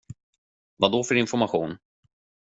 [0.77, 1.77] Vadå för information?